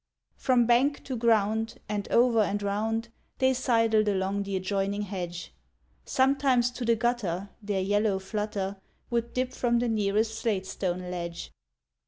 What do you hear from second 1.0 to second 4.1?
to ground And over and round They sidled